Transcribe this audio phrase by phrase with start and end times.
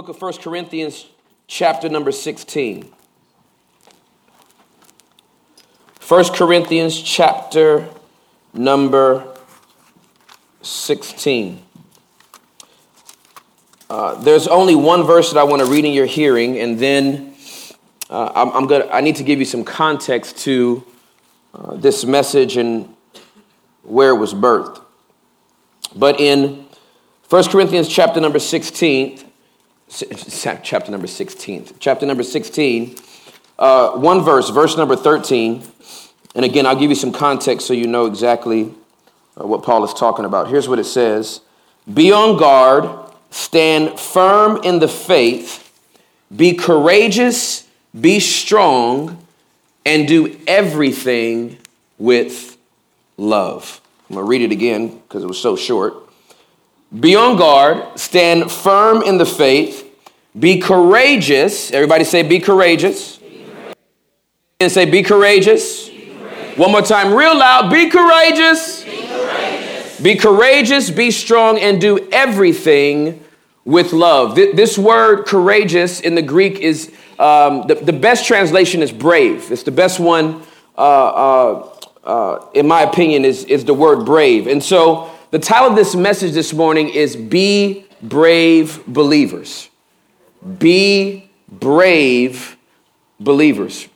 [0.00, 1.08] book of 1 Corinthians,
[1.46, 2.90] chapter number 16.
[6.08, 7.86] 1 Corinthians, chapter
[8.54, 9.36] number
[10.62, 11.62] 16.
[13.90, 17.34] Uh, there's only one verse that I want to read in your hearing, and then
[18.08, 20.82] uh, I'm, I'm gonna, I need to give you some context to
[21.52, 22.88] uh, this message and
[23.82, 24.82] where it was birthed.
[25.94, 26.64] But in
[27.28, 29.26] 1 Corinthians chapter number 16,
[29.90, 32.96] chapter number 16, chapter number 16,
[33.58, 35.62] uh, one verse, verse number 13,
[36.34, 38.72] and again, I'll give you some context so you know exactly
[39.38, 40.48] uh, what Paul is talking about.
[40.48, 41.40] Here's what it says
[41.92, 42.88] Be on guard,
[43.30, 45.72] stand firm in the faith,
[46.34, 47.66] be courageous,
[47.98, 49.24] be strong,
[49.84, 51.58] and do everything
[51.98, 52.56] with
[53.16, 53.80] love.
[54.08, 55.94] I'm going to read it again because it was so short.
[56.98, 59.86] Be on guard, stand firm in the faith,
[60.38, 61.70] be courageous.
[61.70, 63.16] Everybody say, be courageous.
[63.16, 63.74] Be courageous.
[64.60, 65.88] And say, be courageous.
[65.88, 66.58] be courageous.
[66.58, 67.70] One more time, real loud.
[67.70, 68.84] Be courageous.
[68.84, 70.00] Be courageous.
[70.00, 73.22] Be courageous, be strong, and do everything
[73.64, 74.34] with love.
[74.34, 79.52] This word courageous in the Greek is um, the, the best translation is brave.
[79.52, 80.42] It's the best one,
[80.78, 84.46] uh, uh, uh, in my opinion, is, is the word brave.
[84.46, 89.70] And so the title of this message this morning is Be Brave Believers.
[90.58, 92.56] Be brave
[93.20, 93.88] believers.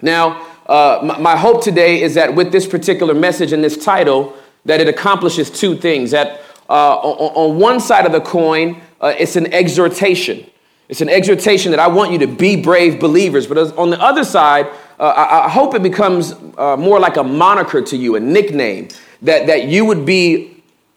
[0.00, 4.34] Now, uh, my, my hope today is that with this particular message and this title,
[4.64, 6.12] that it accomplishes two things.
[6.12, 6.40] That
[6.70, 10.46] uh, on, on, one side of the coin, uh, it's an exhortation.
[10.88, 13.46] It's an exhortation that I want you to be brave believers.
[13.46, 14.66] But on the other side,
[14.98, 18.88] uh, I, I, hope it becomes uh, more like a moniker to you, a nickname,
[19.22, 20.53] that, that you would be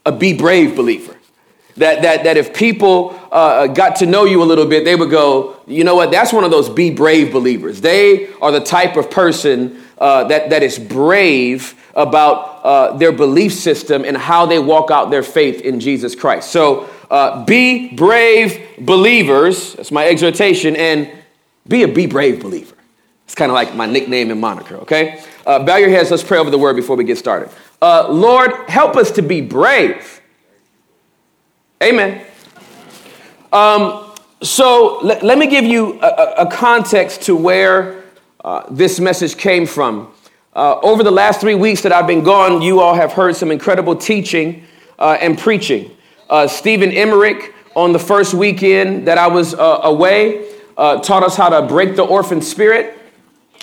[0.07, 1.15] a be brave believer.
[1.75, 5.11] That, that, that if people uh, got to know you a little bit, they would
[5.11, 7.81] go, you know what, that's one of those be brave believers.
[7.81, 13.53] They are the type of person uh, that, that is brave about uh, their belief
[13.53, 16.49] system and how they walk out their faith in Jesus Christ.
[16.49, 21.11] So uh, be brave believers, that's my exhortation, and
[21.67, 22.75] be a be brave believer.
[23.25, 25.21] It's kind of like my nickname and moniker, okay?
[25.45, 27.49] Uh, bow your heads, let's pray over the word before we get started.
[27.81, 30.21] Uh, Lord, help us to be brave.
[31.83, 32.25] Amen.
[33.53, 38.03] Um, so let, let, me give you a, a context to where
[38.43, 40.11] uh, this message came from.
[40.55, 43.51] Uh, over the last three weeks that I've been gone, you all have heard some
[43.51, 44.65] incredible teaching
[44.97, 45.95] uh, and preaching.
[46.31, 51.49] Uh, Stephen Emmerich, on the first weekend that I was uh, away, taught us how
[51.49, 52.97] to break the orphan spirit.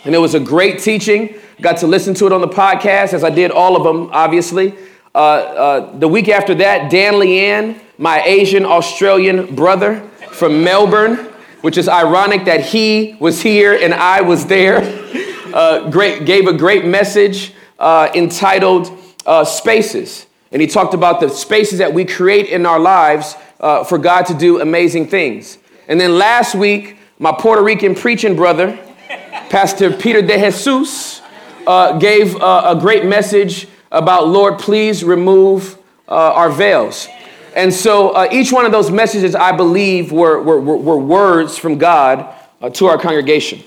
[0.04, 1.34] And it was a great teaching.
[1.60, 4.74] Got to listen to it on the podcast, as I did all of them, obviously.
[5.14, 10.00] Uh, uh, the week after that, Dan Leanne, my Asian Australian brother
[10.32, 11.16] from Melbourne,
[11.60, 14.80] which is ironic that he was here and I was there,
[15.54, 18.90] uh, great, gave a great message uh, entitled
[19.24, 20.26] uh, Spaces.
[20.50, 24.26] And he talked about the spaces that we create in our lives uh, for God
[24.26, 25.58] to do amazing things.
[25.88, 28.78] And then last week, my Puerto Rican preaching brother,
[29.48, 31.22] Pastor Peter De Jesus,
[31.66, 37.08] uh, gave uh, a great message about, Lord, please remove uh, our veils.
[37.54, 41.78] And so uh, each one of those messages, I believe, were, were, were words from
[41.78, 43.62] God uh, to our congregation.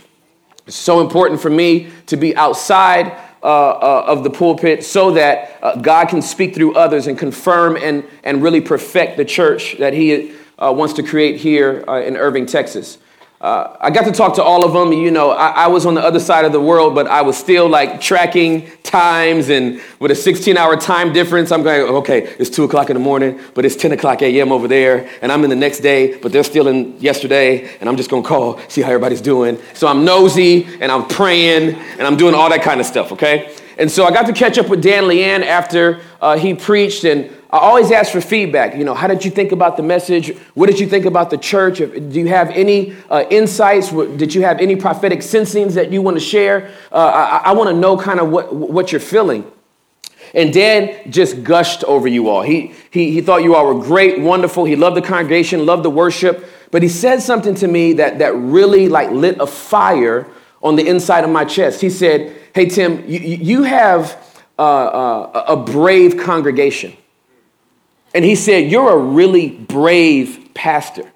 [0.66, 6.09] It's so important for me to be outside uh, of the pulpit so that God
[6.09, 10.94] can speak through others and confirm and, and really perfect the church that He wants
[10.96, 12.97] to create here in Irving, Texas.
[13.40, 14.92] Uh, I got to talk to all of them.
[14.92, 17.38] You know, I, I, was on the other side of the world, but I was
[17.38, 22.50] still like tracking times and with a 16 hour time difference, I'm going, okay, it's
[22.50, 24.52] 2 o'clock in the morning, but it's 10 o'clock a.m.
[24.52, 27.96] over there, and I'm in the next day, but they're still in yesterday, and I'm
[27.96, 29.59] just going to call, see how everybody's doing.
[29.75, 33.56] So I'm nosy, and I'm praying, and I'm doing all that kind of stuff, okay?
[33.77, 37.29] And so I got to catch up with Dan Leanne after uh, he preached, and
[37.51, 38.75] I always ask for feedback.
[38.75, 40.35] You know, how did you think about the message?
[40.55, 41.77] What did you think about the church?
[41.77, 43.91] Do you have any uh, insights?
[43.91, 46.71] Did you have any prophetic sensings that you want to share?
[46.91, 49.50] Uh, I, I want to know kind of what, what you're feeling.
[50.33, 52.41] And Dan just gushed over you all.
[52.41, 54.65] He, he, he thought you all were great, wonderful.
[54.65, 56.50] He loved the congregation, loved the worship.
[56.71, 60.27] But he said something to me that, that really like lit a fire
[60.62, 61.80] on the inside of my chest.
[61.80, 64.18] He said, hey, Tim, you, you have
[64.57, 66.92] uh, uh, a brave congregation.
[68.15, 71.12] And he said, You're a really brave pastor.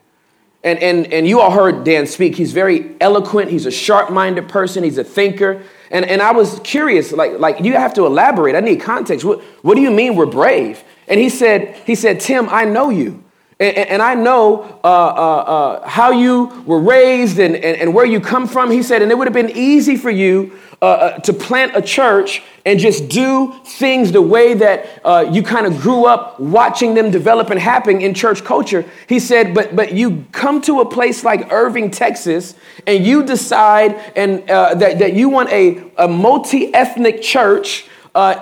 [0.63, 2.35] And, and, and you all heard Dan speak.
[2.35, 3.49] He's very eloquent.
[3.49, 4.83] He's a sharp minded person.
[4.83, 5.63] He's a thinker.
[5.89, 8.55] And, and I was curious, like, like, you have to elaborate.
[8.55, 9.25] I need context.
[9.25, 10.83] What, what do you mean we're brave?
[11.07, 13.23] And he said, he said, Tim, I know you.
[13.61, 18.05] And, and I know uh, uh, uh, how you were raised and, and, and, where
[18.05, 18.71] you come from.
[18.71, 21.81] He said, and it would have been easy for you uh, uh, to plant a
[21.81, 24.85] church and just do things the way that
[25.31, 28.83] you kind of grew up watching them develop and happen in church culture.
[29.07, 32.55] He said, but, but you come to a place like Irving, Texas,
[32.87, 37.85] and you decide and, that, that you want a, a multi ethnic church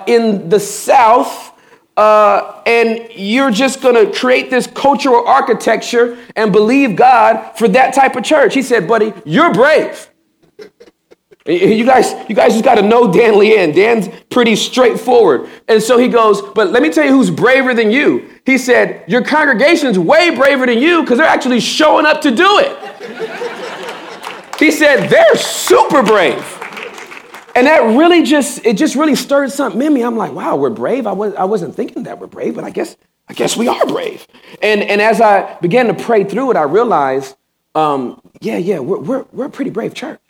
[0.06, 1.49] in the South
[2.00, 7.92] uh, and you're just going to create this cultural architecture and believe God for that
[7.92, 8.54] type of church.
[8.54, 10.08] He said, buddy, you're brave.
[11.44, 13.72] You guys, you guys just got to know Dan Lien.
[13.72, 15.50] Dan's pretty straightforward.
[15.68, 18.30] And so he goes, but let me tell you who's braver than you.
[18.46, 22.60] He said, your congregation's way braver than you because they're actually showing up to do
[22.60, 22.78] it.
[24.58, 26.59] he said, they're super brave.
[27.54, 30.02] And that really just, it just really stirred something in me.
[30.02, 31.06] I'm like, wow, we're brave.
[31.06, 32.96] I, was, I wasn't thinking that we're brave, but I guess,
[33.28, 34.26] I guess we are brave.
[34.62, 37.36] And, and as I began to pray through it, I realized,
[37.74, 40.20] um, yeah, yeah, we're, we're, we're a pretty brave church.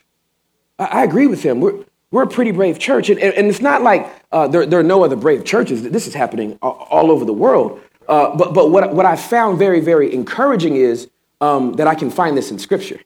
[0.79, 1.61] I, I agree with him.
[1.61, 3.09] We're, we're a pretty brave church.
[3.09, 5.83] And, and, it's not like uh, there, there are no other brave churches.
[5.83, 7.81] This is happening all, all over the world.
[8.09, 11.09] Uh, but but what, what I found very, very encouraging is
[11.41, 13.01] um, that I can find this in Scripture.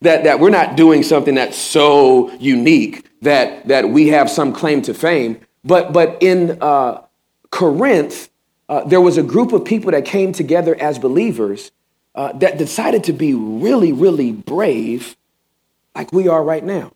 [0.00, 4.82] That, that we're not doing something that's so unique that, that we have some claim
[4.82, 5.40] to fame.
[5.64, 7.02] But, but in uh,
[7.50, 8.30] Corinth,
[8.68, 11.70] uh, there was a group of people that came together as believers
[12.14, 15.16] uh, that decided to be really, really brave,
[15.94, 16.92] like we are right now.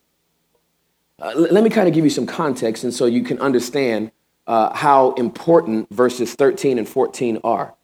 [1.19, 4.11] Uh, let me kind of give you some context, and so you can understand
[4.47, 7.75] uh, how important verses 13 and 14 are.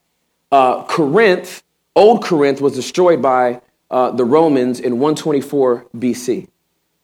[0.50, 1.62] Uh, Corinth,
[1.96, 3.60] old Corinth, was destroyed by
[3.92, 6.48] the Romans in 124 BC.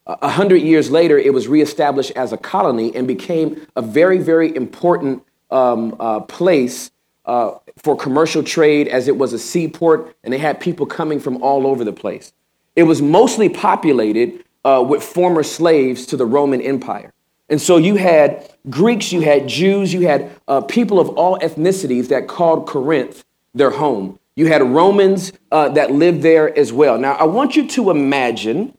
[0.07, 4.55] A hundred years later, it was reestablished as a colony and became a very, very
[4.57, 6.91] important um, uh, place
[7.27, 11.43] uh, for commercial trade as it was a seaport and they had people coming from
[11.43, 12.33] all over the place.
[12.75, 17.13] It was mostly populated uh, with former slaves to the Roman Empire.
[17.51, 22.09] And so you had Greeks, you had Jews, you had uh, people of all ethnicities
[22.09, 23.25] that called Corinth
[23.55, 24.18] their home.
[24.39, 26.97] You had Romans uh, that lived there as well.
[26.97, 28.73] Now, I want you to imagine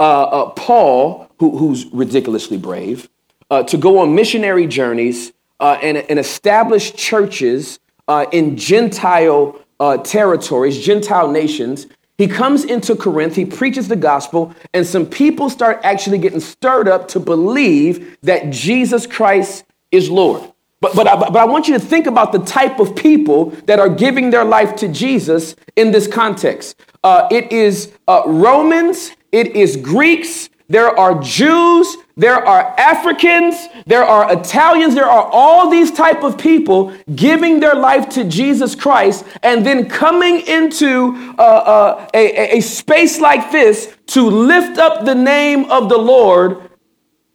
[0.00, 3.08] uh, uh, Paul, who, who's ridiculously brave,
[3.52, 7.78] uh, to go on missionary journeys uh, and, and, establish churches
[8.08, 9.60] uh, in Gentile
[10.02, 11.86] territories, Gentile nations.
[12.16, 16.88] He comes into Corinth, he preaches the gospel, and some people start actually getting stirred
[16.88, 20.52] up to believe that Jesus Christ is Lord.
[20.80, 23.78] But, but, I, but I want you to think about the type of people that
[23.80, 26.80] are giving their life to Jesus in this context.
[27.02, 34.04] Uh, it is uh, Romans it is Greeks, there are Jews, there are Africans, there
[34.04, 39.24] are Italians, there are all these type of people giving their life to Jesus Christ
[39.42, 45.14] and then coming into uh, uh, a, a space like this to lift up the
[45.14, 46.70] name of the Lord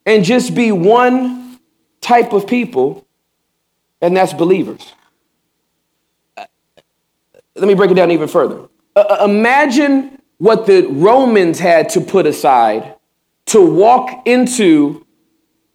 [0.06, 1.60] and just be one
[2.02, 3.03] type of people,
[4.04, 4.94] and that's believers.
[7.56, 8.68] Let me break it down even further.
[8.96, 12.96] Uh, imagine what the Romans had to put aside
[13.48, 15.06] to walk into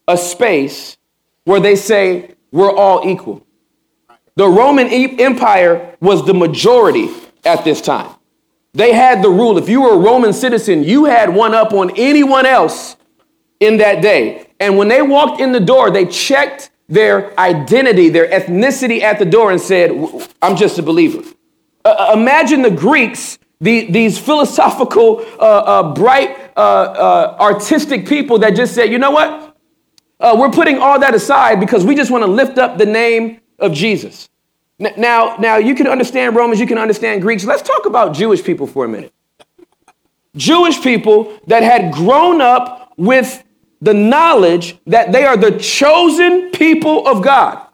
[0.06, 0.98] a space
[1.44, 3.44] where they say we're all equal.
[4.36, 7.08] The Roman Empire was the majority
[7.44, 8.14] at this time.
[8.74, 9.56] They had the rule.
[9.56, 12.96] If you were a Roman citizen, you had one up on anyone else
[13.58, 14.50] in that day.
[14.60, 19.24] And when they walked in the door, they checked their identity, their ethnicity at the
[19.24, 19.90] door and said,
[20.40, 21.22] I'm just a believer.
[21.84, 28.54] Uh, imagine the Greeks the, these philosophical, uh, uh, bright, uh, uh, artistic people that
[28.54, 29.56] just said, you know what?
[30.20, 33.40] Uh, we're putting all that aside because we just want to lift up the name
[33.58, 34.28] of Jesus.
[34.78, 37.44] Now, now you can understand Romans, you can understand Greeks.
[37.44, 39.12] Let's talk about Jewish people for a minute.
[40.36, 43.42] Jewish people that had grown up with
[43.81, 47.65] the knowledge that they are the chosen people of God.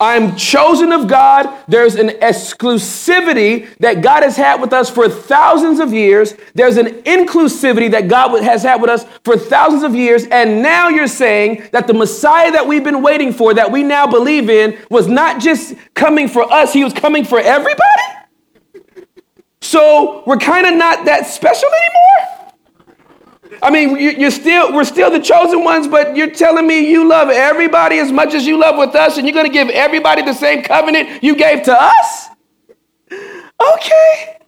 [0.00, 1.48] I'm chosen of God.
[1.68, 6.34] There's an exclusivity that God has had with us for thousands of years.
[6.52, 10.26] There's an inclusivity that God has had with us for thousands of years.
[10.26, 14.06] And now you're saying that the Messiah that we've been waiting for, that we now
[14.06, 18.02] believe in, was not just coming for us, he was coming for everybody?
[19.60, 22.33] So we're kind of not that special anymore?
[23.62, 27.28] I mean, you're still, we're still the chosen ones, but you're telling me you love
[27.30, 30.34] everybody as much as you love with us, and you're going to give everybody the
[30.34, 32.28] same covenant you gave to us?
[33.10, 34.38] Okay.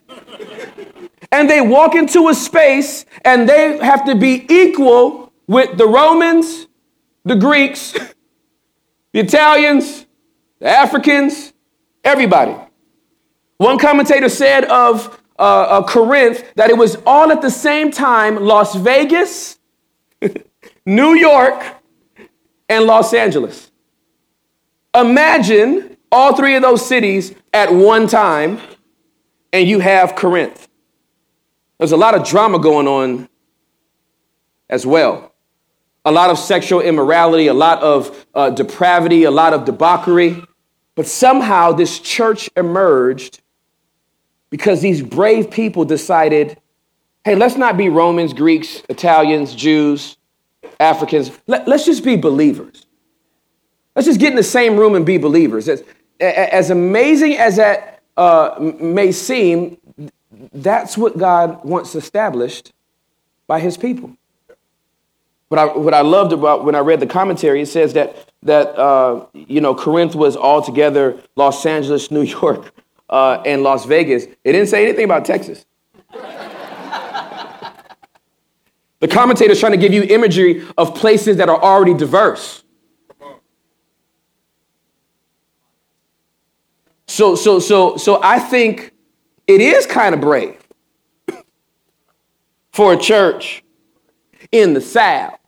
[1.33, 6.69] And they walk into a space and they have to be equal with the Romans,
[7.25, 7.93] the Greeks,
[9.13, 10.07] the Italians,
[10.61, 11.53] the Africans,
[12.07, 12.55] Everybody.
[13.57, 18.37] One commentator said of uh, uh, Corinth that it was all at the same time
[18.37, 19.59] Las Vegas,
[20.87, 21.63] New York,
[22.69, 23.71] and Los Angeles.
[24.95, 28.61] Imagine all three of those cities at one time,
[29.53, 30.69] and you have Corinth.
[31.79, 33.29] There's a lot of drama going on
[34.71, 35.33] as well.
[36.05, 40.43] A lot of sexual immorality, a lot of uh, depravity, a lot of debauchery.
[40.95, 43.43] But somehow this church emerged
[44.51, 46.59] because these brave people decided
[47.27, 50.17] hey, let's not be Romans, Greeks, Italians, Jews,
[50.79, 51.33] Africans.
[51.49, 52.87] Let, us just be believers.
[53.97, 55.69] Let's just get in the same room and be believers.
[55.69, 55.83] As,
[56.21, 59.77] as amazing as that uh, may seem,
[60.53, 62.73] that's what God wants established
[63.49, 64.17] by his people.
[65.49, 68.69] What I, what I loved about when I read the commentary, it says that, that
[68.79, 72.73] uh, you know, Corinth was altogether Los Angeles, New York,
[73.09, 74.25] uh, and Las Vegas.
[74.25, 75.65] It didn't say anything about Texas.
[79.01, 82.63] the commentator's trying to give you imagery of places that are already diverse.
[87.07, 88.93] So, so, so, so I think
[89.47, 90.61] it is kind of brave
[92.73, 93.63] for a church
[94.53, 95.39] in the South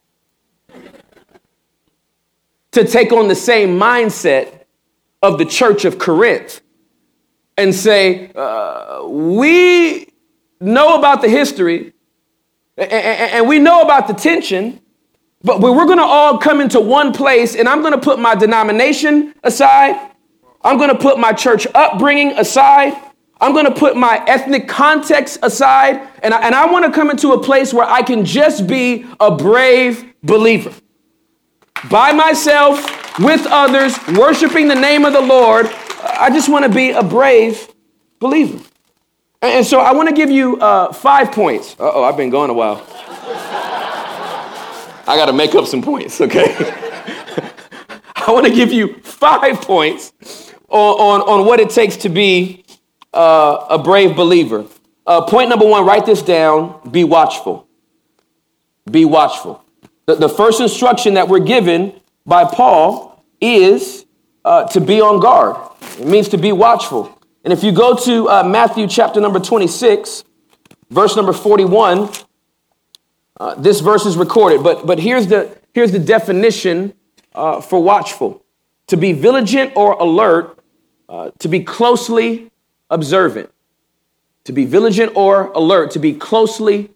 [2.73, 4.65] to take on the same mindset
[5.23, 6.61] of the church of Corinth
[7.59, 10.09] and say, uh, We
[10.61, 11.93] know about the history
[12.79, 14.81] and, and we know about the tension,
[15.43, 18.35] but we're going to all come into one place and I'm going to put my
[18.35, 20.12] denomination aside.
[20.62, 22.95] I'm going to put my church upbringing aside.
[23.41, 27.09] I'm going to put my ethnic context aside, and I, and I want to come
[27.09, 30.73] into a place where I can just be a brave believer.
[31.88, 32.85] By myself,
[33.21, 35.71] with others, worshiping the name of the Lord.
[36.18, 37.72] I just want to be a brave
[38.18, 38.64] believer.
[39.40, 41.76] And, so I want to give you uh, five points.
[41.78, 42.84] oh, I've been going a while.
[45.06, 46.54] I got to make up some points, okay?
[48.16, 50.12] I want to give you five points
[50.68, 52.64] on, on, on what it takes to be
[53.14, 54.66] uh, a brave believer.
[55.06, 57.66] Uh, point number one, write this down be watchful.
[58.90, 59.64] Be watchful.
[60.06, 64.04] The, the first instruction that we're given by Paul is
[64.49, 65.57] uh, to be on guard.
[65.99, 67.14] It means to be watchful.
[67.45, 70.25] And if you go to uh, Matthew chapter number 26,
[70.88, 72.09] verse number 41,
[73.38, 74.62] uh, this verse is recorded.
[74.62, 76.95] But, but here's, the, here's the definition
[77.35, 78.43] uh, for watchful
[78.87, 80.59] to be vigilant or alert,
[81.11, 82.50] uh, to be closely
[82.88, 83.50] observant,
[84.45, 86.88] to be vigilant or alert, to be closely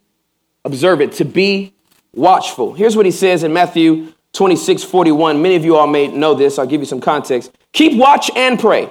[0.64, 1.75] observant, to be
[2.14, 2.73] watchful.
[2.73, 5.42] Here's what he says in Matthew 26 41.
[5.42, 6.58] Many of you all may know this.
[6.58, 7.52] I'll give you some context.
[7.72, 8.90] Keep watch and pray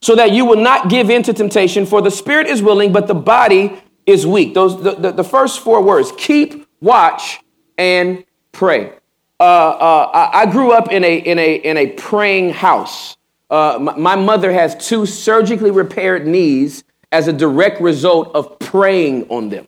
[0.00, 3.06] so that you will not give in to temptation, for the spirit is willing, but
[3.06, 4.54] the body is weak.
[4.54, 7.40] Those the, the, the first four words keep watch
[7.76, 8.92] and pray.
[9.40, 13.16] Uh, uh, I grew up in a, in a, in a praying house.
[13.50, 19.48] Uh, my mother has two surgically repaired knees as a direct result of praying on
[19.48, 19.66] them.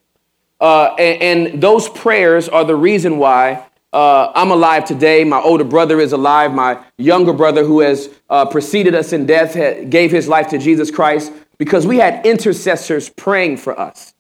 [0.60, 5.25] Uh, and, and, those prayers are the reason why uh, I'm alive today.
[5.25, 6.52] My older brother is alive.
[6.52, 9.54] My younger brother, who has uh, preceded us in death,
[9.90, 14.14] gave his life to Jesus Christ because we had intercessors praying for us.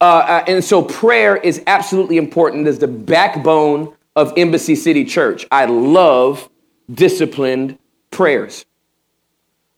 [0.00, 2.66] Uh, uh, and so prayer is absolutely important.
[2.66, 5.46] as the backbone of Embassy City Church.
[5.50, 6.48] I love
[6.92, 7.78] disciplined
[8.10, 8.64] prayers.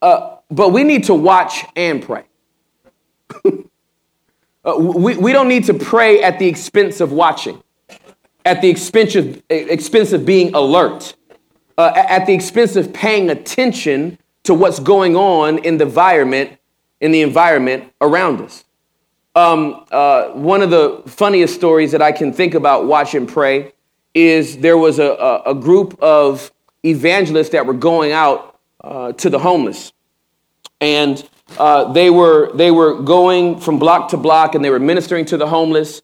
[0.00, 2.24] Uh, but we need to watch and pray.
[4.64, 7.62] uh, we, we don't need to pray at the expense of watching,
[8.44, 11.14] at the expense of, expense of being alert,
[11.78, 16.58] uh, at the expense of paying attention to what's going on in the environment,
[17.00, 18.64] in the environment around us.
[19.34, 23.72] Um, uh, one of the funniest stories that I can think about watch and pray
[24.12, 26.52] is there was a, a, a group of
[26.84, 29.92] evangelists that were going out uh, to the homeless
[30.84, 31.26] and
[31.58, 35.36] uh, they were they were going from block to block, and they were ministering to
[35.36, 36.02] the homeless.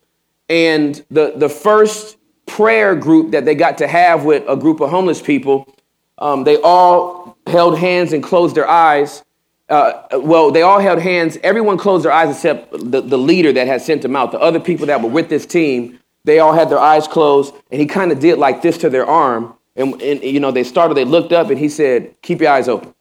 [0.49, 2.16] And the the first
[2.57, 5.73] prayer group that they got to have with a group of homeless people,
[6.19, 9.23] um, they all held hands and closed their eyes.
[9.69, 11.38] Uh, well, they all held hands.
[11.42, 14.33] Everyone closed their eyes except the, the leader that had sent them out.
[14.33, 17.80] The other people that were with this team, they all had their eyes closed, and
[17.80, 19.54] he kind of did like this to their arm.
[19.76, 22.69] And, and, you know, they started, they looked up, and he said, Keep your eyes
[22.69, 22.95] open.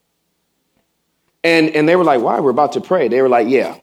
[1.44, 2.40] And, and they were like, why?
[2.40, 3.08] We're about to pray.
[3.08, 3.78] They were like, yeah,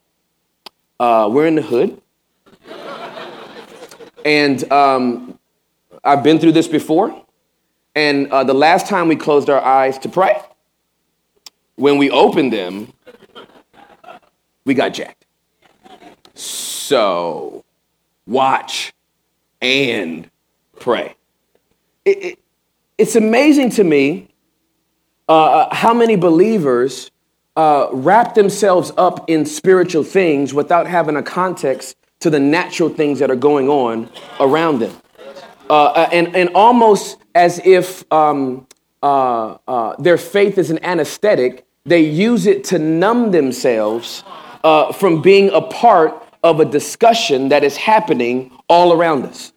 [1.01, 2.01] uh, we're in the hood.
[4.25, 5.39] and um,
[6.07, 7.23] I've been through this before.
[7.95, 10.41] And uh, the last time we closed our eyes to pray,
[11.77, 12.93] when we opened them,
[14.65, 15.25] we got jacked.
[16.35, 17.65] So
[18.27, 18.93] watch
[19.63, 20.31] and
[20.79, 21.17] pray.
[22.05, 22.39] It, it,
[22.99, 24.29] it's amazing to me
[25.29, 27.11] uh, uh, how many believers
[27.57, 33.19] uh, wrap themselves up in spiritual things without having a context to the natural things
[33.19, 34.95] that are going on around them.
[35.69, 38.67] Uh, uh and, and almost as if um,
[39.03, 44.25] uh, uh, their faith is an anesthetic, they use it to numb themselves
[44.65, 49.53] uh, from being a part of a discussion that is happening all around us.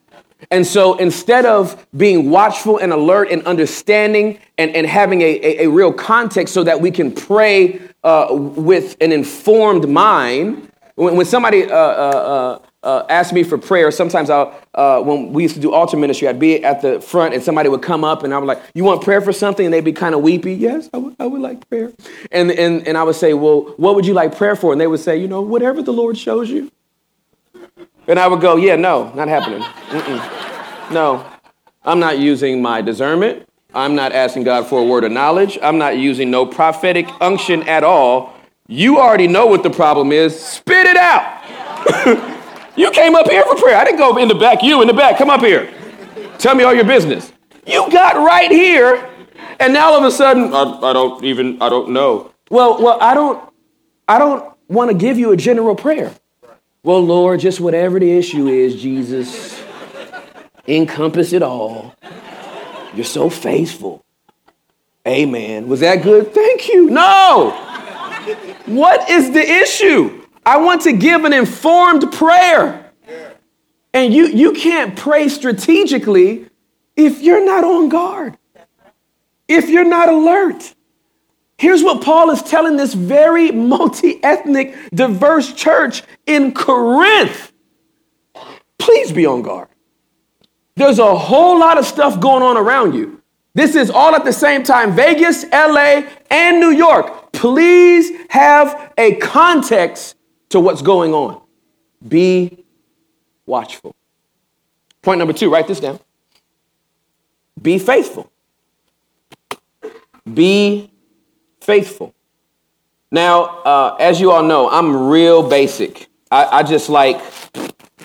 [0.52, 5.66] And so instead of being watchful and alert and understanding and, and having a, a,
[5.66, 11.26] a real context so that we can pray uh, with an informed mind, when, when
[11.26, 13.92] somebody uh, uh, uh ask me for prayer.
[13.92, 17.34] Sometimes I'll, uh, when we used to do altar ministry, I'd be at the front
[17.34, 19.66] and somebody would come up and I was like, you want prayer for something?
[19.66, 20.54] And they'd be kind of weepy.
[20.54, 21.92] Yes, I would, I would like prayer.
[22.32, 24.72] And, and, and I would say, well, what would you like prayer for?
[24.72, 26.72] And they would say, you know, whatever the Lord shows you.
[28.08, 29.62] And I would go, yeah, no, not happening.
[29.62, 30.92] Mm-mm.
[30.92, 31.26] No,
[31.84, 33.48] I'm not using my discernment.
[33.74, 35.60] I'm not asking God for a word of knowledge.
[35.62, 38.34] I'm not using no prophetic unction at all.
[38.68, 40.40] You already know what the problem is.
[40.40, 42.36] Spit it out.
[42.80, 43.76] You came up here for prayer.
[43.76, 44.64] I didn't go in the back.
[44.64, 45.18] You in the back.
[45.18, 45.70] Come up here.
[46.38, 47.34] Tell me all your business.
[47.68, 49.10] You got right here,
[49.60, 52.32] and now all of a sudden, I, I don't even, I don't know.
[52.50, 53.44] Well, well, I don't,
[54.08, 56.14] I don't want to give you a general prayer.
[56.82, 59.62] Well, Lord, just whatever the issue is, Jesus,
[60.66, 61.94] encompass it all.
[62.94, 64.06] You're so faithful.
[65.06, 65.68] Amen.
[65.68, 66.34] Was that good?
[66.34, 66.90] Thank you.
[66.90, 67.52] No.
[68.68, 70.19] What is the issue?
[70.46, 72.92] I want to give an informed prayer.
[73.94, 76.48] And you, you can't pray strategically
[76.96, 78.38] if you're not on guard,
[79.48, 80.76] if you're not alert.
[81.58, 87.50] Here's what Paul is telling this very multi ethnic, diverse church in Corinth
[88.90, 89.68] please be on guard.
[90.76, 93.22] There's a whole lot of stuff going on around you.
[93.54, 97.32] This is all at the same time Vegas, LA, and New York.
[97.32, 100.16] Please have a context
[100.50, 101.42] to what's going on.
[102.08, 102.66] Be
[103.46, 103.96] watchful.
[105.02, 106.00] Point number two, write this down.
[107.62, 108.32] Be faithful.
[110.32, 110.92] Be
[111.62, 112.14] faithful.
[113.12, 116.10] Now, uh, as you all know, I'm real basic.
[116.32, 117.20] I, I just like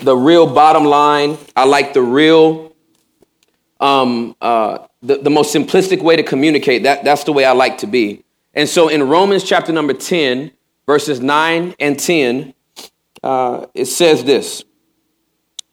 [0.02, 1.36] the real bottom line.
[1.54, 2.74] I like the real,
[3.80, 6.84] um, uh, the, the most simplistic way to communicate.
[6.84, 8.24] That, that's the way I like to be.
[8.54, 10.52] And so in Romans chapter number 10,
[10.86, 12.54] verses 9 and 10,
[13.22, 14.64] uh, it says this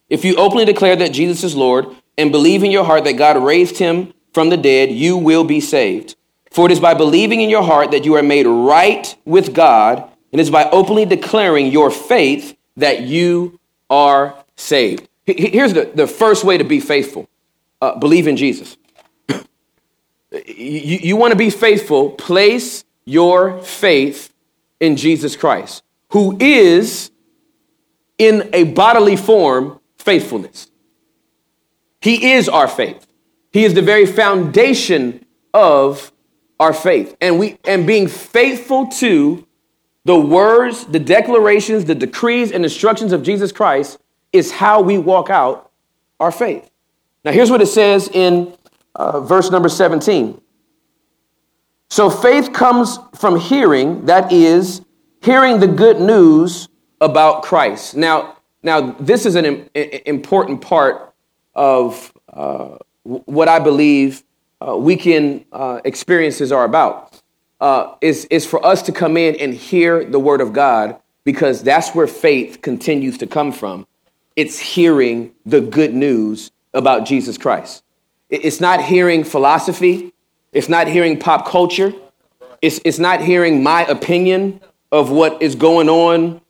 [0.10, 1.86] If you openly declare that Jesus is Lord
[2.17, 5.60] and believe in your heart that God raised him from the dead, you will be
[5.60, 6.15] saved.
[6.52, 10.00] For it is by believing in your heart that you are made right with God,
[10.32, 15.08] and it is by openly declaring your faith that you are saved.
[15.26, 17.30] Here's the, the first way to be faithful
[17.82, 18.78] uh, believe in Jesus.
[19.30, 24.31] you, you want to be faithful, place your faith
[24.82, 27.12] in Jesus Christ, who is
[28.17, 30.70] in a bodily form faithfulness.
[32.02, 33.08] He is our faith.
[33.54, 36.12] He is the very foundation of
[36.60, 37.15] our faith.
[37.22, 39.48] And we and being faithful to
[40.04, 44.00] the words, the declarations, the decrees and instructions of Jesus Christ
[44.34, 45.72] is how we walk out
[46.20, 46.70] our faith.
[47.24, 48.54] Now here's what it says in
[48.96, 50.41] uh, verse number 17.
[51.91, 54.82] So faith comes from hearing, that is,
[55.21, 56.69] hearing the good news
[57.01, 57.97] about Christ.
[57.97, 59.69] Now, now this is an Im-
[60.06, 61.13] important part
[61.54, 64.23] of uh, what I believe
[64.65, 67.21] uh, weekend uh, experiences are about.
[67.60, 71.62] Uh, is, is for us to come in and hear the word of God because
[71.62, 73.86] that's where faith continues to come from.
[74.38, 77.84] It's hearing the good news about Jesus Christ.
[78.30, 80.13] It's not hearing philosophy.
[80.52, 81.94] It's not hearing pop culture.
[82.62, 84.62] It's, it's not hearing my opinion
[84.92, 86.42] of what is going on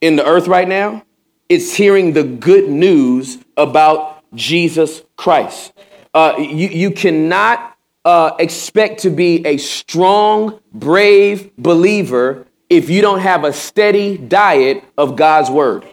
[0.00, 1.04] in the earth right now.
[1.48, 5.72] It's hearing the good news about Jesus Christ.
[6.14, 13.20] Uh, you, you cannot uh, expect to be a strong, brave believer if you don't
[13.20, 15.84] have a steady diet of God's word.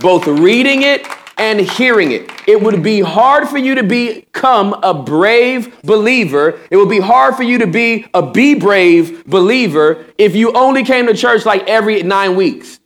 [0.00, 1.06] Both reading it
[1.38, 2.30] and hearing it.
[2.46, 6.58] It would be hard for you to become a brave believer.
[6.70, 10.84] It would be hard for you to be a be brave believer if you only
[10.84, 12.80] came to church like every nine weeks.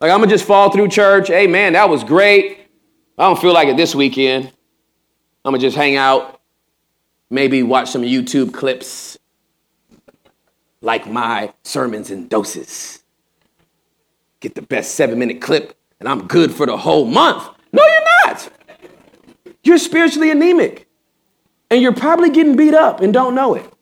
[0.00, 1.28] Like, I'm gonna just fall through church.
[1.28, 2.58] Hey, man, that was great.
[3.18, 4.46] I don't feel like it this weekend.
[5.44, 6.40] I'm gonna just hang out,
[7.30, 9.18] maybe watch some YouTube clips.
[10.82, 13.02] like my sermons and doses.
[14.40, 17.48] Get the best seven minute clip, and I'm good for the whole month.
[17.72, 18.50] No, you're not.
[19.62, 20.88] You're spiritually anemic,
[21.70, 23.72] and you're probably getting beat up and don't know it.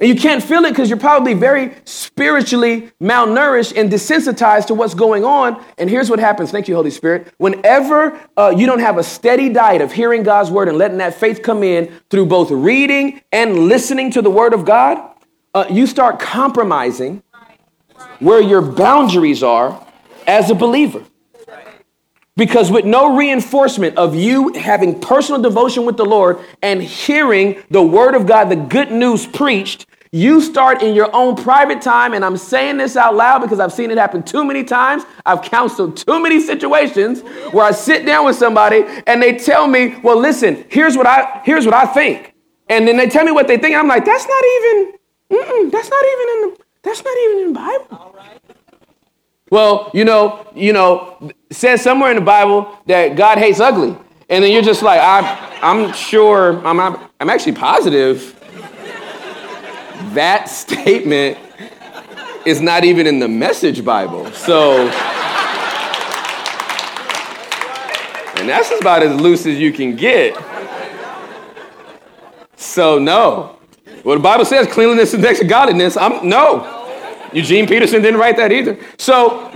[0.00, 4.94] And you can't feel it because you're probably very spiritually malnourished and desensitized to what's
[4.94, 5.60] going on.
[5.76, 6.52] And here's what happens.
[6.52, 7.34] Thank you, Holy Spirit.
[7.38, 11.14] Whenever uh, you don't have a steady diet of hearing God's word and letting that
[11.14, 15.16] faith come in through both reading and listening to the word of God,
[15.52, 17.24] uh, you start compromising
[18.20, 19.84] where your boundaries are
[20.28, 21.02] as a believer.
[22.36, 27.82] Because with no reinforcement of you having personal devotion with the Lord and hearing the
[27.82, 32.14] word of God, the good news preached, you start in your own private time.
[32.14, 35.02] And I'm saying this out loud because I've seen it happen too many times.
[35.26, 39.96] I've counseled too many situations where I sit down with somebody and they tell me,
[40.04, 42.34] well, listen, here's what I, here's what I think.
[42.68, 43.74] And then they tell me what they think.
[43.74, 47.58] I'm like, that's not even, that's not even in the, that's not even in the
[47.58, 48.14] Bible.
[49.50, 53.96] Well, you know, you know, says somewhere in the Bible that God hates ugly.
[54.28, 55.24] And then you're just like, I'm,
[55.62, 58.34] I'm sure, I'm, I'm actually positive
[60.14, 61.38] that statement
[62.46, 64.30] is not even in the message Bible.
[64.32, 64.88] So,
[68.36, 70.36] and that's about as loose as you can get.
[72.56, 73.58] So, no.
[74.04, 75.96] Well, the Bible says cleanliness is next to godliness.
[75.96, 76.77] I'm, no.
[77.32, 78.78] Eugene Peterson didn't write that either.
[78.96, 79.50] So,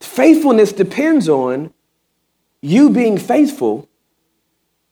[0.00, 1.72] faithfulness depends on
[2.60, 3.88] you being faithful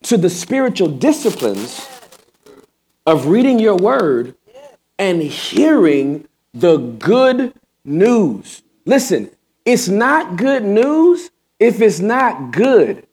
[0.03, 1.87] to the spiritual disciplines
[3.07, 4.35] of reading your word
[4.99, 8.63] and hearing the good news.
[8.85, 9.31] Listen,
[9.65, 13.07] it's not good news if it's not good.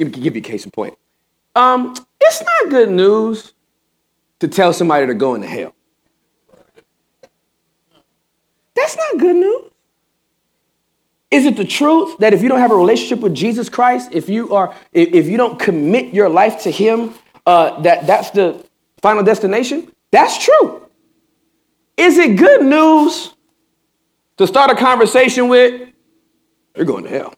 [0.00, 0.96] Give, give you a case in point.
[1.54, 3.52] Um, it's not good news
[4.38, 5.74] to tell somebody they're going to hell.
[8.74, 9.70] That's not good news.
[11.30, 14.30] Is it the truth that if you don't have a relationship with Jesus Christ, if
[14.30, 17.12] you are, if if you don't commit your life to Him,
[17.44, 18.64] uh, that that's the
[19.02, 19.92] final destination?
[20.10, 20.88] That's true.
[21.98, 23.34] Is it good news
[24.38, 25.90] to start a conversation with?
[26.74, 27.34] You're going to hell.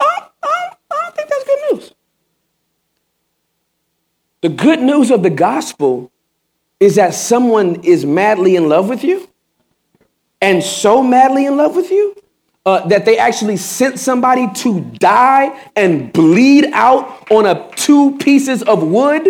[0.00, 1.92] I, I, I don't think that's good news.
[4.40, 6.12] The good news of the gospel
[6.78, 9.28] is that someone is madly in love with you
[10.40, 12.14] and so madly in love with you
[12.64, 18.62] uh, that they actually sent somebody to die and bleed out on a two pieces
[18.62, 19.28] of wood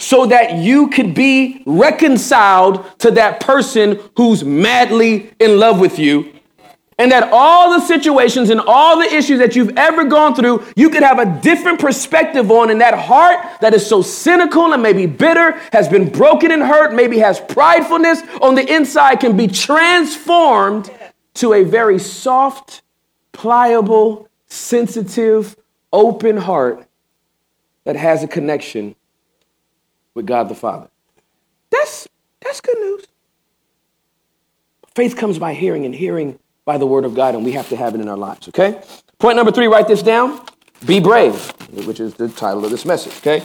[0.00, 6.31] so that you could be reconciled to that person who's madly in love with you
[7.02, 10.88] and that all the situations and all the issues that you've ever gone through, you
[10.88, 12.70] could have a different perspective on.
[12.70, 16.94] And that heart that is so cynical and maybe bitter, has been broken and hurt,
[16.94, 20.92] maybe has pridefulness on the inside, can be transformed
[21.34, 22.82] to a very soft,
[23.32, 25.56] pliable, sensitive,
[25.92, 26.86] open heart
[27.82, 28.94] that has a connection
[30.14, 30.88] with God the Father.
[31.70, 32.06] That's,
[32.40, 33.06] that's good news.
[34.94, 37.76] Faith comes by hearing, and hearing by the word of God, and we have to
[37.76, 38.82] have it in our lives, okay?
[39.18, 40.40] Point number three, write this down.
[40.86, 41.34] Be brave,
[41.86, 43.44] which is the title of this message, okay?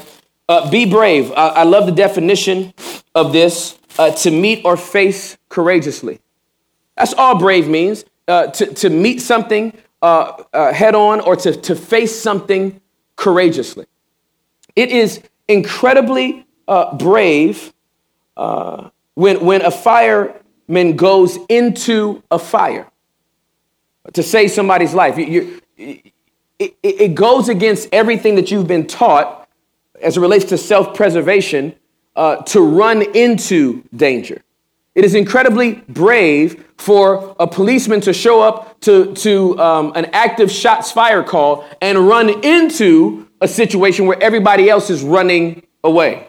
[0.49, 1.31] Uh, be brave.
[1.31, 2.73] I, I love the definition
[3.13, 6.19] of this uh, to meet or face courageously.
[6.95, 11.53] That's all brave means uh, to, to meet something uh, uh, head on or to,
[11.53, 12.79] to face something
[13.15, 13.87] courageously.
[14.75, 17.73] It is incredibly uh, brave
[18.35, 22.87] when, when a fireman goes into a fire
[24.13, 25.17] to save somebody's life.
[25.17, 26.01] You, you,
[26.59, 29.47] it, it goes against everything that you've been taught
[30.01, 31.75] as it relates to self preservation
[32.15, 34.41] uh, to run into danger.
[34.95, 40.51] It is incredibly brave for a policeman to show up to, to um, an active
[40.51, 46.27] shots fire call and run into a situation where everybody else is running away.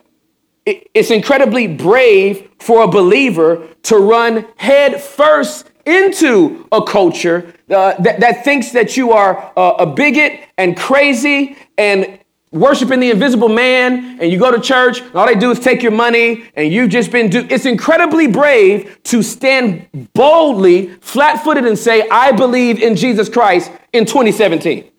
[0.67, 7.95] It, it's incredibly brave for a believer to run head first into a culture uh,
[8.01, 12.19] that, that, thinks that you are uh, a bigot and crazy and
[12.51, 15.83] worshiping the invisible man and you go to church and all they do is take
[15.83, 21.79] your money and you've just been do- it's incredibly brave to stand boldly flat-footed and
[21.79, 24.91] say i believe in jesus christ in 2017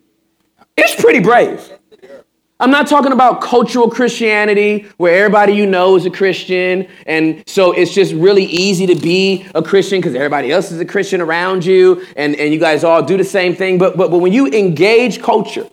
[0.76, 1.72] it's pretty brave
[2.60, 6.86] I'm not talking about cultural Christianity where everybody you know is a Christian.
[7.06, 10.84] And so it's just really easy to be a Christian because everybody else is a
[10.84, 13.78] Christian around you and, and you guys all do the same thing.
[13.78, 15.66] But, but, but when you engage culture,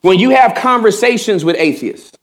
[0.00, 2.16] when you have conversations with atheists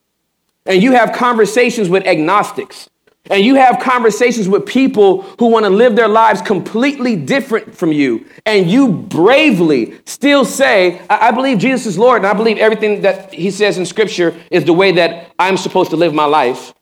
[0.65, 2.89] and you have conversations with agnostics,
[3.29, 7.91] and you have conversations with people who want to live their lives completely different from
[7.91, 12.57] you, and you bravely still say, I, I believe Jesus is Lord, and I believe
[12.57, 16.25] everything that he says in Scripture is the way that I'm supposed to live my
[16.25, 16.73] life.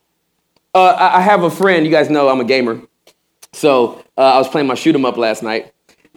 [0.76, 2.82] Uh, I, I have a friend, you guys know I'm a gamer.
[3.54, 5.72] So uh, I was playing my shoot 'em up last night,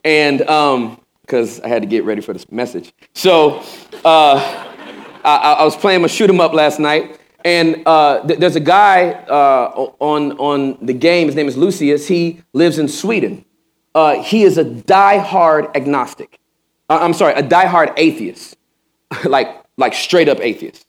[0.05, 2.95] and because um, I had to get ready for this message.
[3.15, 3.63] So
[4.05, 4.65] uh,
[5.23, 8.61] I, I was playing my shoot 'em up last night, and uh, th- there's a
[8.61, 12.09] guy uh, on, on the game, his name is Lucius.
[12.09, 13.45] He lives in Sweden.
[13.95, 16.41] Uh, he is a die-hard agnostic.
[16.91, 18.57] Uh, I'm sorry, a die-hard atheist,
[19.25, 20.89] like, like straight up atheist.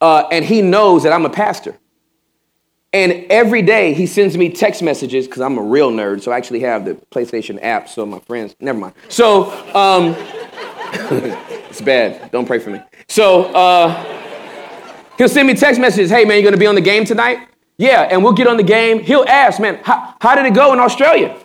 [0.00, 1.76] Uh, and he knows that I'm a pastor.
[2.92, 6.22] And every day he sends me text messages because I'm a real nerd.
[6.22, 7.88] So I actually have the PlayStation app.
[7.88, 8.94] So my friends, never mind.
[9.08, 10.14] So um,
[11.68, 12.30] it's bad.
[12.30, 12.80] Don't pray for me.
[13.08, 14.19] So, uh,
[15.20, 17.46] He'll send me text messages, hey man, you gonna be on the game tonight?
[17.76, 19.00] Yeah, and we'll get on the game.
[19.00, 21.38] He'll ask, man, how, did it go in Australia?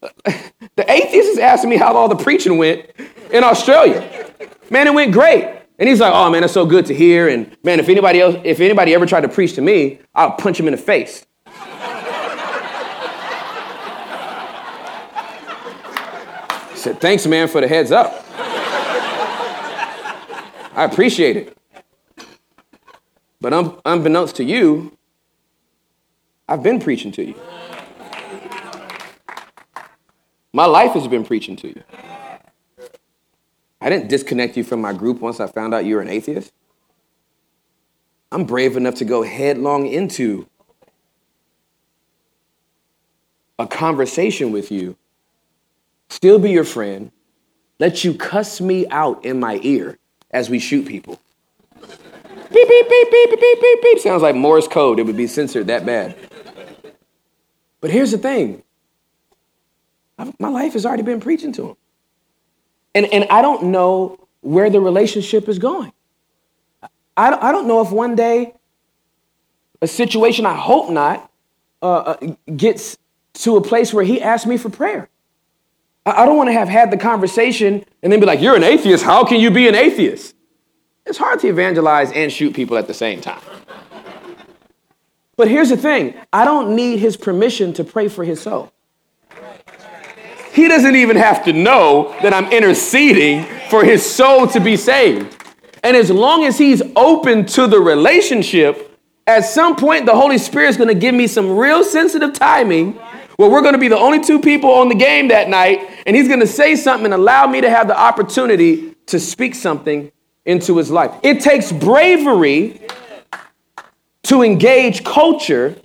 [0.24, 2.90] the atheist is asking me how all the preaching went
[3.30, 4.32] in Australia.
[4.70, 5.44] Man, it went great.
[5.78, 7.28] And he's like, oh man, that's so good to hear.
[7.28, 10.58] And man, if anybody else, if anybody ever tried to preach to me, I'll punch
[10.58, 11.24] him in the face.
[16.74, 18.26] Said, thanks, man, for the heads up.
[20.74, 21.56] I appreciate it.
[23.40, 24.96] But un- unbeknownst to you,
[26.48, 27.34] I've been preaching to you.
[30.52, 31.82] My life has been preaching to you.
[33.80, 36.52] I didn't disconnect you from my group once I found out you were an atheist.
[38.32, 40.46] I'm brave enough to go headlong into
[43.58, 44.96] a conversation with you,
[46.08, 47.10] still be your friend,
[47.78, 49.98] let you cuss me out in my ear
[50.30, 51.20] as we shoot people.
[52.52, 53.98] Beep, beep, beep, beep, beep, beep, beep, beep.
[54.00, 54.98] Sounds like Morse code.
[54.98, 56.16] It would be censored that bad.
[57.80, 58.62] But here's the thing
[60.38, 61.76] my life has already been preaching to him.
[62.94, 65.92] And, and I don't know where the relationship is going.
[67.16, 68.54] I, I don't know if one day
[69.80, 71.30] a situation, I hope not,
[71.80, 72.98] uh, uh gets
[73.34, 75.08] to a place where he asks me for prayer.
[76.04, 78.64] I, I don't want to have had the conversation and then be like, You're an
[78.64, 79.04] atheist.
[79.04, 80.34] How can you be an atheist?
[81.10, 83.40] It's hard to evangelize and shoot people at the same time.
[85.36, 88.72] But here's the thing I don't need his permission to pray for his soul.
[90.52, 95.36] He doesn't even have to know that I'm interceding for his soul to be saved.
[95.82, 98.96] And as long as he's open to the relationship,
[99.26, 102.92] at some point the Holy Spirit's gonna give me some real sensitive timing
[103.34, 106.28] where we're gonna be the only two people on the game that night, and he's
[106.28, 110.12] gonna say something and allow me to have the opportunity to speak something
[110.44, 111.12] into his life.
[111.22, 112.80] It takes bravery
[114.24, 115.76] to engage culture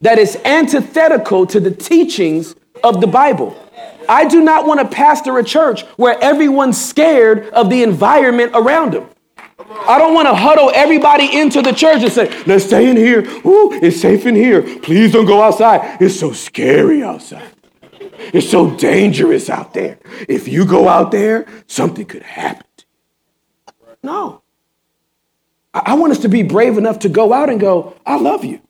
[0.00, 3.58] that is antithetical to the teachings of the Bible.
[4.08, 8.92] I do not want to pastor a church where everyone's scared of the environment around
[8.92, 9.08] them.
[9.86, 13.20] I don't want to huddle everybody into the church and say, let's stay in here.
[13.46, 14.62] Ooh, it's safe in here.
[14.80, 16.02] Please don't go outside.
[16.02, 17.50] It's so scary outside.
[18.32, 19.98] It's so dangerous out there.
[20.28, 22.66] If you go out there, something could happen.
[24.04, 24.42] No.
[25.72, 28.60] I want us to be brave enough to go out and go, I love you.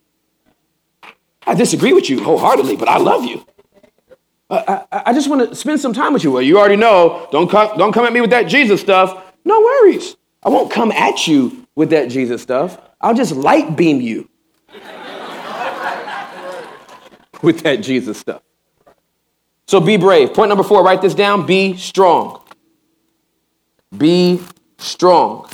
[1.46, 3.44] I disagree with you wholeheartedly, but I love you.
[4.48, 6.32] I, I, I just want to spend some time with you.
[6.32, 9.22] Well, you already know, don't come, don't come at me with that Jesus stuff.
[9.44, 10.16] No worries.
[10.42, 12.80] I won't come at you with that Jesus stuff.
[13.00, 14.30] I'll just light beam you
[17.42, 18.40] with that Jesus stuff.
[19.66, 20.32] So be brave.
[20.32, 21.44] Point number four, write this down.
[21.44, 22.40] Be strong.
[23.96, 24.40] Be
[24.84, 25.48] strong.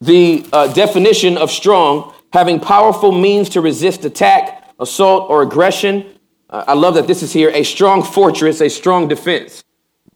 [0.00, 6.06] The uh, definition of strong, having powerful means to resist attack, assault, or aggression.
[6.48, 9.62] Uh, I love that this is here a strong fortress, a strong defense.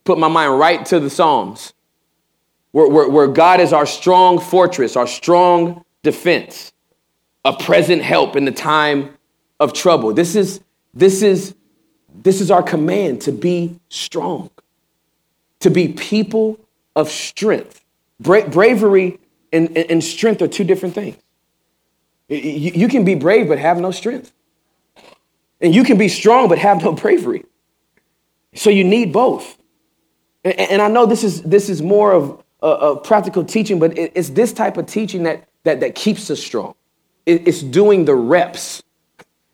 [0.05, 1.75] Put my mind right to the Psalms,
[2.73, 6.73] where, where, where God is our strong fortress, our strong defense,
[7.45, 9.17] a present help in the time
[9.61, 10.15] of trouble.
[10.15, 10.61] This is,
[10.95, 11.55] this is
[12.23, 14.51] this is our command to be strong,
[15.61, 16.59] to be people
[16.95, 17.85] of strength.
[18.21, 19.19] Bra- bravery
[19.53, 21.17] and, and, strength are two different things.
[22.29, 24.33] You, you can be brave but have no strength.
[25.61, 27.45] And you can be strong but have no bravery.
[28.55, 29.59] So you need both.
[30.45, 33.79] And, and I know this is, this is more of uh, a, a practical teaching,
[33.79, 36.75] but it, it's this type of teaching that, that, that keeps us strong.
[37.27, 38.83] It, it's doing the reps.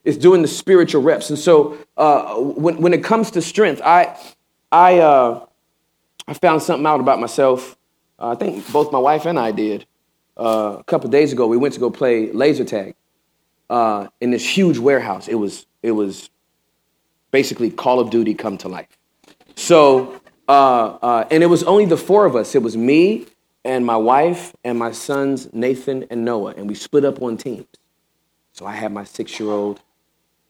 [0.04, 1.30] It's doing the spiritual reps.
[1.30, 4.16] And so uh, when, when it comes to strength, I,
[4.72, 5.46] I, uh,
[6.26, 7.76] I found something out about myself.
[8.18, 9.86] Uh, I think both my wife and I did.
[10.36, 12.94] Uh, a couple days ago, we went to go play laser tag
[13.68, 15.28] uh, in this huge warehouse.
[15.28, 16.30] It was, it was
[17.30, 18.88] basically Call of Duty come to life.
[19.54, 22.54] So, uh, and it was only the four of us.
[22.54, 23.26] It was me
[23.64, 27.66] and my wife and my sons, Nathan and Noah, and we split up on teams.
[28.52, 29.80] So I had my six year old,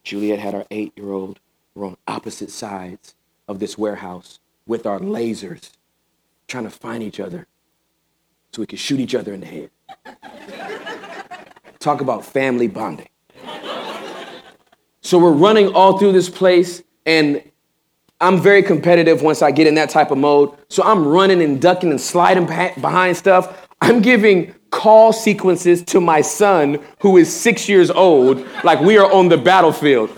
[0.03, 1.39] Juliet had our eight year old.
[1.75, 3.15] We're on opposite sides
[3.47, 5.71] of this warehouse with our lasers,
[6.47, 7.47] trying to find each other
[8.51, 9.69] so we could shoot each other in the head.
[11.79, 13.07] Talk about family bonding.
[15.01, 17.41] So we're running all through this place, and
[18.19, 20.55] I'm very competitive once I get in that type of mode.
[20.69, 23.67] So I'm running and ducking and sliding behind stuff.
[23.81, 29.11] I'm giving call sequences to my son, who is six years old, like we are
[29.11, 30.09] on the battlefield.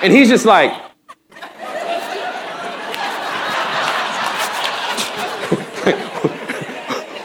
[0.00, 0.72] And he's just like,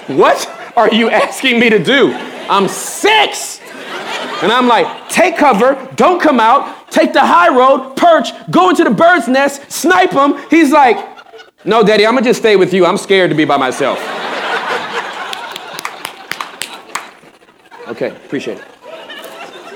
[0.07, 2.11] What are you asking me to do?
[2.49, 3.61] I'm six.
[4.41, 8.83] And I'm like, take cover, don't come out, take the high road, perch, go into
[8.83, 10.35] the bird's nest, snipe him.
[10.49, 11.12] He's like,
[11.65, 12.85] no, daddy, I'm gonna just stay with you.
[12.85, 13.99] I'm scared to be by myself.
[17.87, 18.65] Okay, appreciate it.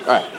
[0.08, 0.34] All right.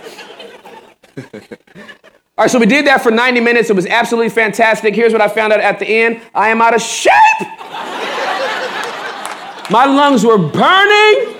[2.38, 3.68] All right, so we did that for 90 minutes.
[3.68, 4.94] It was absolutely fantastic.
[4.94, 7.12] Here's what I found out at the end I am out of shape.
[9.70, 11.34] My lungs were burning.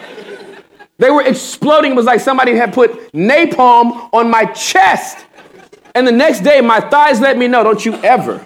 [0.99, 1.93] They were exploding.
[1.93, 5.25] It was like somebody had put napalm on my chest.
[5.95, 8.45] And the next day, my thighs let me know don't you ever,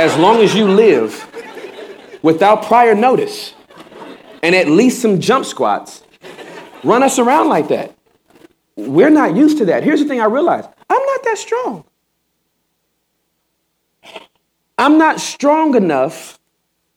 [0.00, 1.26] as long as you live,
[2.22, 3.52] without prior notice
[4.42, 6.02] and at least some jump squats,
[6.82, 7.94] run us around like that.
[8.76, 9.82] We're not used to that.
[9.82, 11.84] Here's the thing I realized I'm not that strong.
[14.78, 16.38] I'm not strong enough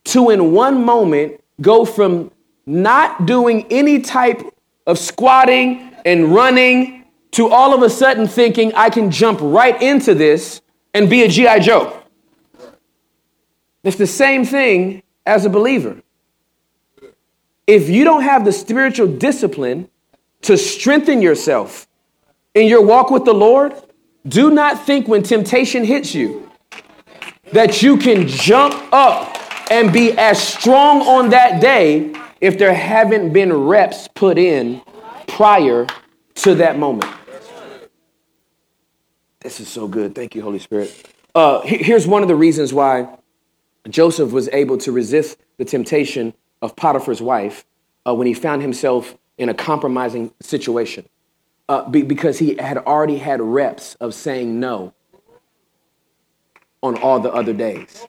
[0.06, 2.32] to, in one moment, go from
[2.66, 4.42] not doing any type
[4.88, 10.14] of squatting and running to all of a sudden thinking I can jump right into
[10.14, 10.62] this
[10.94, 11.60] and be a G.I.
[11.60, 12.03] Joe.
[13.84, 16.02] It's the same thing as a believer.
[17.68, 19.90] If you don't have the spiritual discipline
[20.42, 21.88] to strengthen yourself
[22.54, 23.74] in your walk with the Lord,
[24.28, 26.50] do not think when temptation hits you
[27.52, 29.38] that you can jump up
[29.72, 34.82] and be as strong on that day if there haven't been reps put in
[35.28, 35.88] prior
[36.36, 37.12] to that moment.
[39.40, 40.16] This is so good.
[40.16, 41.10] Thank you, Holy Spirit.
[41.36, 43.08] Uh, here's one of the reasons why
[43.90, 47.66] Joseph was able to resist the temptation of Potiphar's wife
[48.08, 51.08] uh, when he found himself in a compromising situation.
[51.70, 54.94] Uh, be, because he had already had reps of saying no
[56.82, 58.06] on all the other days.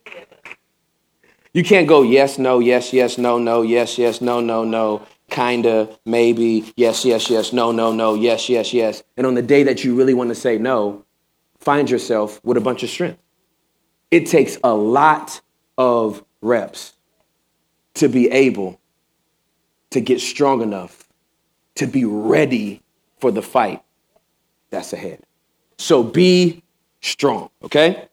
[1.52, 5.88] You can't go yes, no, yes, yes, no, no, yes, yes, no, no, no, kinda,
[6.04, 9.04] maybe, yes, yes, yes, no, no, no, yes, yes, yes.
[9.16, 11.04] And on the day that you really want to say no,
[11.60, 13.20] find yourself with a bunch of strength.
[14.10, 15.40] It takes a lot
[15.76, 16.94] of reps
[17.94, 18.80] to be able
[19.90, 21.08] to get strong enough
[21.76, 22.82] to be ready
[23.18, 23.82] for the fight
[24.70, 25.22] that's ahead.
[25.78, 26.62] So be
[27.00, 28.08] strong, okay?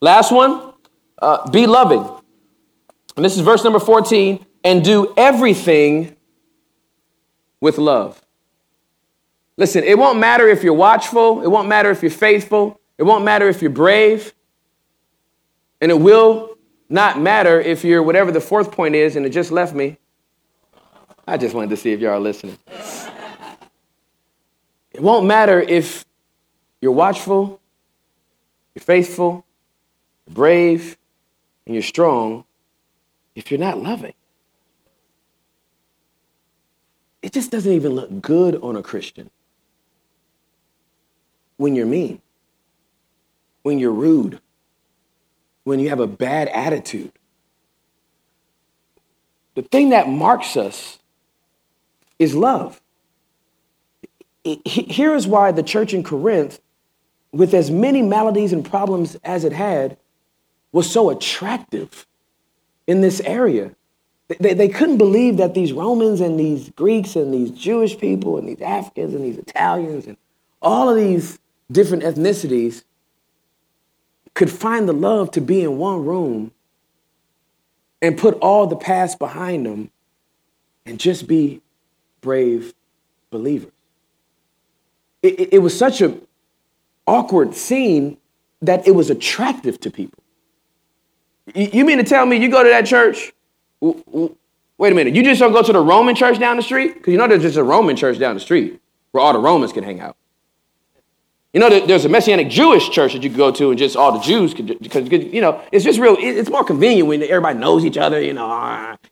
[0.00, 0.72] Last one,
[1.18, 2.08] uh, be loving.
[3.16, 6.16] And this is verse number 14 and do everything
[7.60, 8.22] with love.
[9.56, 13.24] Listen, it won't matter if you're watchful, it won't matter if you're faithful, it won't
[13.24, 14.32] matter if you're brave,
[15.80, 16.56] and it will
[16.88, 19.98] not matter if you're whatever the fourth point is, and it just left me.
[21.26, 22.58] I just wanted to see if y'all are listening.
[24.92, 26.04] It won't matter if
[26.80, 27.60] you're watchful,
[28.74, 29.44] you're faithful,
[30.26, 30.96] you're brave,
[31.66, 32.44] and you're strong
[33.34, 34.14] if you're not loving.
[37.20, 39.30] It just doesn't even look good on a Christian
[41.58, 42.22] when you're mean,
[43.62, 44.40] when you're rude,
[45.68, 47.12] when you have a bad attitude.
[49.54, 50.98] The thing that marks us
[52.18, 52.80] is love.
[54.42, 56.58] Here is why the church in Corinth,
[57.32, 59.98] with as many maladies and problems as it had,
[60.72, 62.06] was so attractive
[62.86, 63.74] in this area.
[64.40, 68.48] They, they couldn't believe that these Romans and these Greeks and these Jewish people and
[68.48, 70.16] these Africans and these Italians and
[70.62, 71.38] all of these
[71.70, 72.84] different ethnicities
[74.38, 76.52] could find the love to be in one room
[78.00, 79.90] and put all the past behind them
[80.86, 81.60] and just be
[82.20, 82.72] brave
[83.30, 83.72] believers.
[85.22, 86.16] It, it, it was such a
[87.04, 88.16] awkward scene
[88.62, 90.22] that it was attractive to people.
[91.52, 93.32] You, you mean to tell me you go to that church?
[93.80, 96.94] Wait a minute, you just don't go to the Roman church down the street?
[96.94, 98.80] Because you know there's just a Roman church down the street
[99.10, 100.16] where all the Romans can hang out.
[101.58, 104.12] You know, there's a Messianic Jewish church that you could go to and just all
[104.12, 107.84] the Jews could, because, you know, it's just real, it's more convenient when everybody knows
[107.84, 108.46] each other, you know,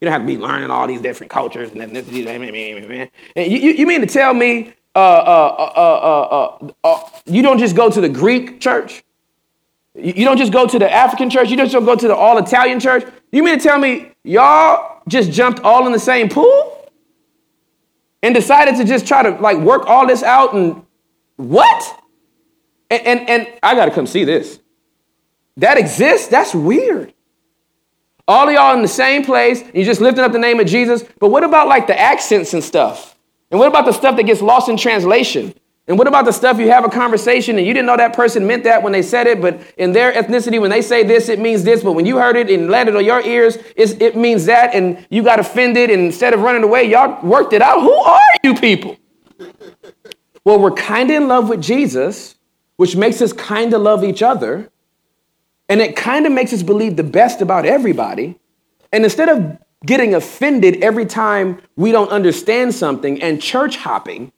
[0.01, 3.11] you don't have to be learning all these different cultures and ethnicity.
[3.35, 7.59] And you, you mean to tell me uh uh uh, uh, uh, uh, you don't
[7.59, 9.03] just go to the Greek church?
[9.97, 11.51] You don't just go to the African church?
[11.51, 13.05] You don't just go to the all Italian church?
[13.33, 16.89] You mean to tell me y'all just jumped all in the same pool?
[18.23, 20.87] And decided to just try to like work all this out and
[21.39, 22.03] what?
[22.91, 24.61] And, and, and I got to come see this.
[25.57, 26.29] That exists?
[26.29, 27.13] That's weird.
[28.29, 31.05] All of y'all in the same place, you're just lifting up the name of Jesus.
[31.21, 33.17] But what about like the accents and stuff?
[33.51, 35.55] And what about the stuff that gets lost in translation?
[35.89, 38.45] And what about the stuff you have a conversation and you didn't know that person
[38.45, 41.39] meant that when they said it, but in their ethnicity, when they say this, it
[41.39, 44.75] means this, but when you heard it and landed on your ears, it means that,
[44.75, 47.83] and you got offended, and instead of running away, y'all worked it out.
[47.83, 48.97] Who are you people?
[50.45, 52.35] well, we're kind of in love with Jesus,
[52.77, 54.71] which makes us kind of love each other.
[55.69, 58.39] And it kind of makes us believe the best about everybody.
[58.93, 64.33] And instead of getting offended every time we don't understand something and church hopping,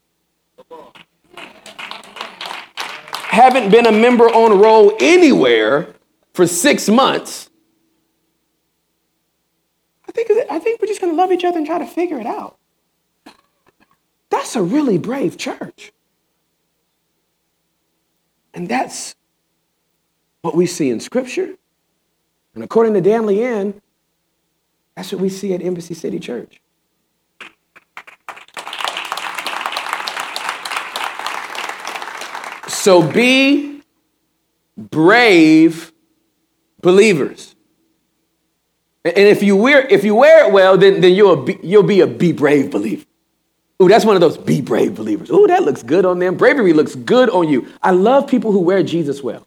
[3.29, 5.95] haven't been a member on roll anywhere
[6.33, 7.51] for six months,
[10.09, 12.19] I think, I think we're just going to love each other and try to figure
[12.19, 12.57] it out.
[14.31, 15.93] That's a really brave church.
[18.55, 19.15] And that's
[20.43, 21.55] what we see in Scripture.
[22.55, 23.81] And according to Dan Leanne,
[24.97, 26.61] that's what we see at Embassy City Church.
[32.69, 33.83] So be
[34.77, 35.93] brave
[36.81, 37.55] believers.
[39.05, 42.01] And if you wear, if you wear it well, then, then you'll, be, you'll be
[42.01, 43.05] a be brave believer.
[43.81, 45.31] Ooh, that's one of those be brave believers.
[45.31, 46.37] Ooh, that looks good on them.
[46.37, 47.69] Bravery looks good on you.
[47.83, 49.47] I love people who wear Jesus well.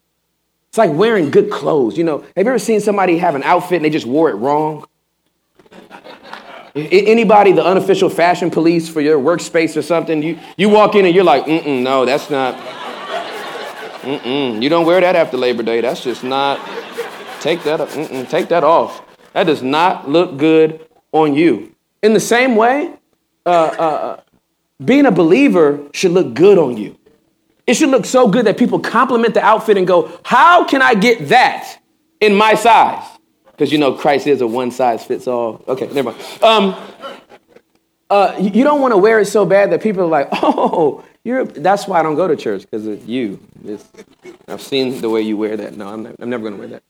[0.70, 1.98] It's like wearing good clothes.
[1.98, 4.36] You know, have you ever seen somebody have an outfit and they just wore it
[4.36, 4.86] wrong?
[6.74, 11.14] Anybody, the unofficial fashion police for your workspace or something, you, you walk in and
[11.14, 12.56] you're like, mm-mm, no, that's not,
[14.04, 14.64] mm-mm.
[14.64, 15.82] You don't wear that after Labor Day.
[15.82, 16.58] That's just not,
[17.42, 19.02] take that, mm-mm, take that off.
[19.34, 21.76] That does not look good on you.
[22.02, 22.94] In the same way,
[23.46, 24.22] uh, uh,
[24.84, 26.98] being a believer should look good on you.
[27.68, 30.96] It should look so good that people compliment the outfit and go, How can I
[30.96, 31.78] get that
[32.20, 33.08] in my size?
[33.46, 35.64] Because you know Christ is a one size fits all.
[35.68, 36.24] Okay, never mind.
[36.44, 36.76] Um,
[38.10, 41.46] uh, you don't want to wear it so bad that people are like, Oh, you're,
[41.46, 43.40] that's why I don't go to church because of you.
[43.64, 43.88] It's,
[44.48, 45.78] I've seen the way you wear that.
[45.78, 46.84] No, I'm, not, I'm never going to wear that.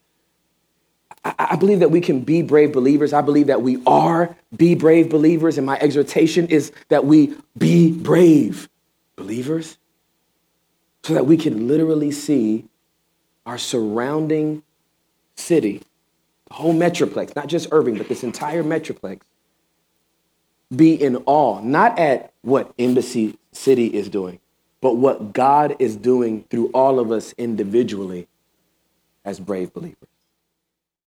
[1.24, 3.14] I believe that we can be brave believers.
[3.14, 5.58] I believe that we are be brave believers.
[5.58, 8.68] And my exhortation is that we be brave
[9.16, 9.78] believers
[11.04, 12.66] so that we can literally see
[13.46, 14.64] our surrounding
[15.36, 15.82] city,
[16.48, 19.22] the whole metroplex, not just Irving, but this entire metroplex,
[20.76, 24.40] be in awe, not at what Embassy City is doing,
[24.80, 28.28] but what God is doing through all of us individually
[29.26, 30.11] as brave believers.